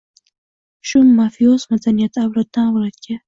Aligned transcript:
Shu 0.91 1.01
mafioz 1.19 1.67
madaniyati 1.75 2.19
avloddan 2.25 2.71
avlodga 2.73 3.19